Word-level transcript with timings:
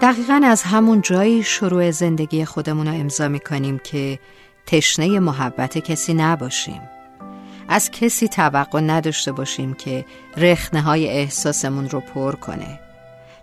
دقیقا 0.00 0.40
از 0.44 0.62
همون 0.62 1.00
جایی 1.00 1.42
شروع 1.42 1.90
زندگی 1.90 2.44
خودمون 2.44 2.86
رو 2.86 2.94
امضا 2.94 3.28
می‌کنیم 3.28 3.78
که 3.78 4.18
تشنه 4.66 5.18
محبت 5.20 5.78
کسی 5.78 6.14
نباشیم. 6.14 6.80
از 7.68 7.90
کسی 7.90 8.28
توقع 8.28 8.80
نداشته 8.80 9.32
باشیم 9.32 9.74
که 9.74 10.04
رخنه 10.36 10.80
های 10.80 11.08
احساسمون 11.08 11.88
رو 11.88 12.00
پر 12.00 12.34
کنه. 12.34 12.80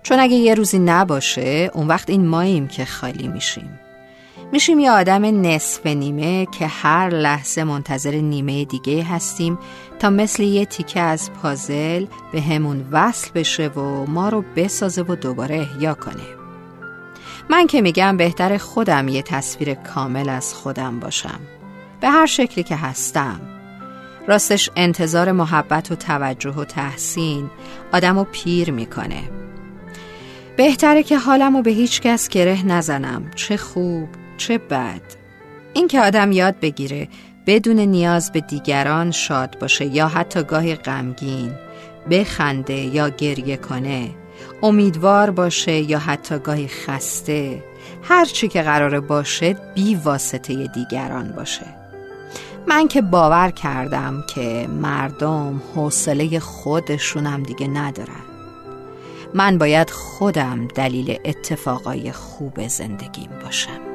چون 0.04 0.20
اگه 0.20 0.36
یه 0.36 0.54
روزی 0.54 0.80
نباشه 0.80 1.72
اون 1.74 1.88
وقت 1.88 2.10
این 2.10 2.28
ماییم 2.28 2.68
که 2.68 2.86
خالی 2.86 3.28
میشیم. 3.28 3.80
میشیم 4.52 4.80
یه 4.80 4.92
آدم 4.92 5.42
نصف 5.42 5.86
نیمه 5.86 6.46
که 6.46 6.68
هر 6.68 7.10
لحظه 7.10 7.64
منتظر 7.64 8.12
نیمه 8.12 8.66
دیگه 8.66 9.04
هستیم 9.04 9.58
تا 10.00 10.10
مثل 10.10 10.44
یه 10.44 10.66
تیکه 10.66 11.00
از 11.00 11.32
پازل 11.32 12.06
به 12.32 12.42
همون 12.42 12.86
وصل 12.92 13.32
بشه 13.36 13.68
و 13.68 14.06
ما 14.06 14.30
رو 14.30 14.44
بسازه 14.56 15.02
و 15.02 15.16
دوباره 15.16 15.56
احیا 15.56 15.94
کنه. 15.94 16.37
من 17.50 17.68
که 17.68 17.82
میگم 17.82 18.18
بهتر 18.18 18.58
خودم 18.58 19.08
یه 19.08 19.22
تصویر 19.22 19.74
کامل 19.74 20.30
از 20.30 20.54
خودم 20.54 21.00
باشم. 21.00 21.40
به 22.02 22.10
هر 22.10 22.26
شکلی 22.26 22.64
که 22.64 22.76
هستم. 22.76 23.42
راستش 24.28 24.70
انتظار 24.76 25.32
محبت 25.32 25.92
و 25.92 25.96
توجه 25.96 26.52
و 26.52 26.66
تحسین 26.66 27.50
آدم 27.94 28.20
رو 28.20 28.24
پیر 28.24 28.72
می‌کنه. 28.72 29.30
بهتره 30.58 31.04
که 31.04 31.18
حالم 31.18 31.58
رو 31.58 31.64
به 31.64 31.72
هیچ 31.72 32.02
کس 32.02 32.30
گره 32.30 32.66
نزنم. 32.66 33.32
چه 33.36 33.58
خوب 33.58 34.10
چه 34.38 34.58
بد. 34.58 35.02
اینکه 35.74 36.02
آدم 36.02 36.32
یاد 36.32 36.60
بگیره 36.60 37.08
بدون 37.46 37.80
نیاز 37.80 38.32
به 38.32 38.42
دیگران 38.42 39.12
شاد 39.12 39.60
باشه 39.60 39.86
یا 39.86 40.08
حتی 40.08 40.44
گاهی 40.44 40.76
غمگین 40.76 41.52
بخنده 42.12 42.74
یا 42.74 43.10
گریه 43.10 43.58
کنه 43.58 44.10
امیدوار 44.64 45.30
باشه 45.30 45.72
یا 45.72 46.00
حتی 46.00 46.40
گاهی 46.40 46.68
خسته 46.68 47.64
هر 48.04 48.26
چی 48.26 48.48
که 48.48 48.62
قراره 48.62 49.00
باشه 49.00 49.56
بی 49.76 49.96
واسطه 49.96 50.68
دیگران 50.68 51.32
باشه. 51.32 51.66
من 52.68 52.88
که 52.88 53.02
باور 53.02 53.52
کردم 53.52 54.24
که 54.36 54.68
مردم 54.68 55.62
حوصله 55.76 56.40
خودشونم 56.40 57.44
دیگه 57.44 57.68
ندارن. 57.68 58.26
من 59.34 59.58
باید 59.58 59.90
خودم 59.90 60.68
دلیل 60.68 61.20
اتفاقای 61.26 62.12
خوب 62.12 62.68
زندگیم 62.68 63.30
باشم. 63.44 63.87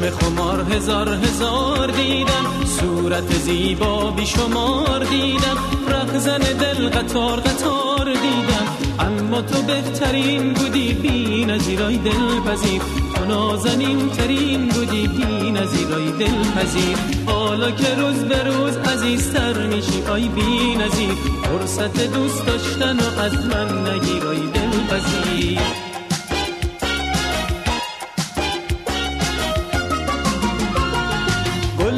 چشم 0.00 0.10
خمار 0.10 0.72
هزار 0.72 1.08
هزار 1.08 1.90
دیدم 1.90 2.44
صورت 2.66 3.32
زیبا 3.32 4.10
بیشمار 4.10 5.04
دیدم 5.04 5.56
رخزن 5.88 6.38
دل 6.38 6.88
قطار 6.88 7.40
قطار 7.40 8.04
دیدم. 8.04 8.66
اما 8.98 9.42
تو 9.42 9.62
بهترین 9.62 10.52
بودی 10.52 10.92
بی 10.92 11.44
نظیرای 11.44 11.96
دل 11.96 12.40
پذیر. 12.46 12.82
تو 13.14 13.24
نازنین 13.24 14.10
ترین 14.10 14.68
بودی 14.68 15.08
بی 15.08 15.50
نظیرای 15.50 16.12
دل 16.12 16.44
پذیر. 16.56 16.96
حالا 17.26 17.70
که 17.70 17.94
روز 17.94 18.24
به 18.24 18.42
روز 18.42 18.76
عزیزتر 18.76 19.66
میشی 19.66 20.02
آی 20.10 20.28
بی 20.28 20.76
نظیر 20.76 21.14
فرصت 21.42 22.12
دوست 22.12 22.46
داشتن 22.46 22.96
و 22.96 23.20
از 23.20 23.34
من 23.46 23.88
نگیرای 23.88 24.40
دل 24.40 24.86
پذیر. 24.90 25.89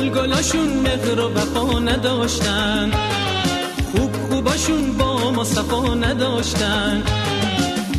گلاشون 0.01 0.69
مهر 0.69 1.21
و 1.21 1.29
وفا 1.35 1.79
نداشتن. 1.79 2.91
خوب 3.93 4.13
خوباشون 4.17 4.93
با 4.99 5.31
ما 5.31 5.45
صفا 5.45 5.95
نداشتن. 5.95 7.03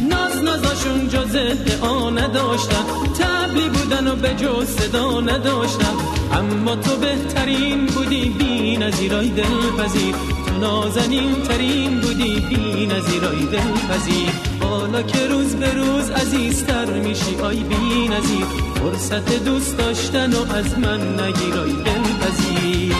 ناز 0.10 0.44
نازاشون 0.44 1.08
جز 1.08 1.36
ادعا 1.36 2.10
نداشتن. 2.10 2.86
تبلی 3.20 3.70
بودن 3.70 4.08
و 4.08 4.16
به 4.16 4.30
جز 4.30 4.68
صدا 4.68 5.22
نداشتن. 5.22 5.96
اما 6.34 6.76
تو 6.76 6.96
بهترین 6.96 7.86
بودی 7.86 8.30
بی 8.30 8.78
نظیرای 8.78 9.30
دلپذیر. 9.30 10.16
تو 10.46 10.60
نازنین 10.62 11.34
ترین 11.42 12.00
بودی 12.00 12.40
بی 12.40 12.86
نظیرای 12.86 13.46
دلپذیر. 13.46 14.30
حالا 14.62 15.02
که 15.02 15.28
به 15.60 15.74
روز 15.74 16.10
عزیزتر 16.10 16.86
میشی. 16.86 17.36
آی 17.36 17.64
بی 17.64 18.08
نظیر 18.08 18.46
فرصت 18.76 19.44
دوست 19.44 19.78
داشتن 19.78 20.34
و 20.34 20.54
از 20.54 20.80
من 20.80 21.20
نگیرای 21.20 21.72
دلپذیر. 21.72 22.96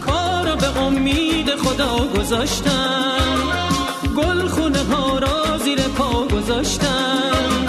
کارو 0.00 0.56
به 0.56 0.78
امید 0.80 1.54
خدا 1.54 2.08
گذاشتم. 2.18 3.20
گل 4.16 4.48
خونه 4.48 4.84
ها 4.84 5.18
را 5.18 5.58
زیر 5.58 5.80
پا 5.80 6.24
گذاشتم. 6.26 7.59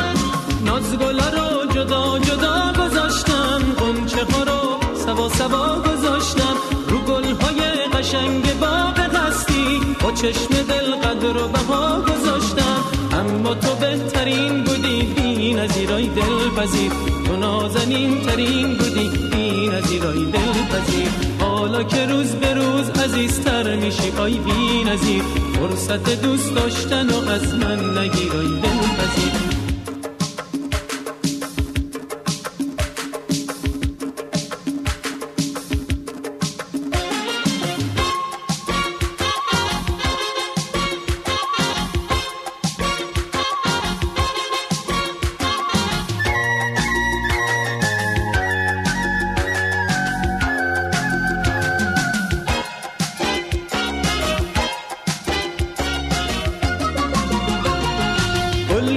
چشم 10.14 10.54
دل 10.70 10.96
قدر 10.96 11.38
و 11.38 11.48
بها 11.48 12.02
گذاشتم. 12.02 12.84
اما 13.14 13.54
تو 13.56 13.76
بهترین 13.76 14.64
بودی 14.64 15.02
بی 15.02 15.54
نظیرای 15.54 16.08
دل 16.08 16.50
پذیر 16.58 16.92
تو 17.28 17.36
نازنین 17.36 18.22
ترین 18.22 18.78
بودی 18.78 19.10
بی 19.10 19.68
نظیرای 19.68 20.26
دل 20.26 20.54
پذیر 20.72 21.08
حالا 21.40 21.84
که 21.84 22.06
روز 22.06 22.32
به 22.32 22.54
روز 22.54 22.90
عزیزتر 22.90 23.76
میشی 23.76 24.12
آی 24.18 24.40
بی 24.40 24.84
نظیر. 24.84 25.24
فرصت 25.54 26.22
دوست 26.22 26.56
داشتن 26.56 27.10
و 27.10 27.30
از 27.30 27.54
من 27.54 27.98
نگیرای 27.98 28.48
دل 28.48 28.71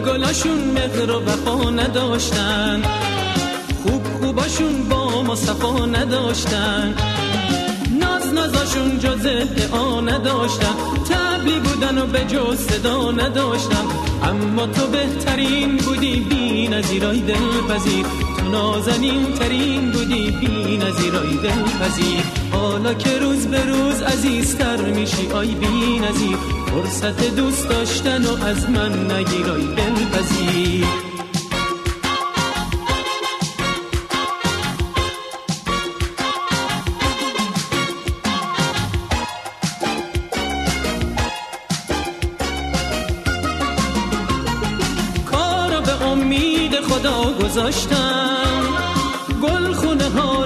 گلاشون 0.07 0.59
مهر 0.75 1.11
و 1.11 1.21
وفا 1.21 1.71
نداشتن. 1.71 2.83
خوب 3.83 4.03
خوباشون 4.21 4.89
با 4.89 5.23
ما 5.23 5.35
صفا 5.37 5.87
نداشتن. 5.87 6.95
ناز 8.01 8.33
نازاشون 8.33 8.99
جز 8.99 9.27
ادعا 9.27 10.01
نداشتن. 10.01 10.75
تبلی 11.11 11.59
بودن 11.59 11.99
و 11.99 12.07
به 12.07 12.25
جز 12.25 12.59
صدا 12.59 13.11
نداشتن. 13.11 13.85
اما 14.23 14.67
تو 14.67 14.87
بهترین 14.87 15.77
بودی 15.77 16.21
بی 16.21 16.69
نظیرای 16.69 17.19
دلپذیر. 17.19 18.07
تو 18.39 18.51
نازنین 18.51 19.33
ترین 19.33 19.91
بودی 19.91 20.31
بی 20.31 20.77
نظیرای 20.77 21.37
دلپذیر. 21.37 22.25
حالا 22.53 22.95
که 22.95 23.19
روز 23.19 23.47
به 23.47 23.65
روز 23.65 24.03
عزیزتر 24.03 24.77
میشی 24.77 25.31
آی 25.33 25.47
بی 25.47 25.99
نظیر 25.99 26.64
فرصت 26.75 27.35
دوست 27.37 27.69
داشتن 27.69 28.25
و 28.25 28.45
از 28.45 28.71
من 28.71 29.13
نگیرای 29.13 29.67
دلپذیر 29.67 30.87
کارو 45.31 45.81
به 45.81 46.05
امید 46.07 46.81
خدا 46.81 47.33
گذاشتم. 47.33 48.63
گل 49.43 49.73
خونه 49.73 50.09
ها 50.09 50.44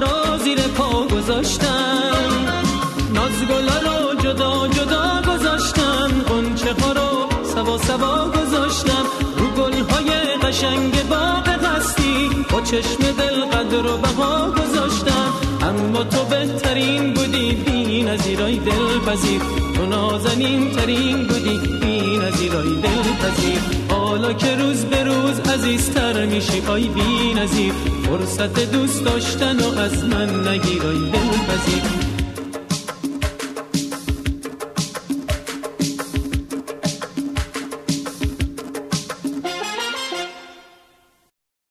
چشم 12.71 13.13
دل 13.19 13.45
قدر 13.45 13.87
و 13.87 13.97
بها 13.97 14.51
گذاشتم. 14.51 15.33
اما 15.63 16.05
تو 16.05 16.25
بهترین 16.25 17.15
بودی 17.15 17.53
بی 17.53 18.03
نظیرای 18.03 18.59
دلپذیر. 18.59 19.41
تو 19.75 19.87
نازنین 19.87 20.71
ترین 20.71 21.27
بودی 21.27 21.79
بی 21.81 22.19
نظیرای 22.19 22.69
دلپذیر. 22.69 23.59
حالا 23.91 24.33
که 24.33 24.57
روز 24.57 24.85
به 24.85 25.03
روز 25.03 25.41
عزیزتر 25.41 26.27
میشی 26.27 26.63
آی 26.67 26.89
بی 26.89 27.35
نظیر. 27.35 27.73
فرصت 28.05 28.73
دوست 28.73 29.05
داشتن 29.05 29.61
و 29.61 29.79
از 29.79 30.05
من 30.05 30.49
نگیرای 30.49 30.99
دلپذیر. 30.99 32.08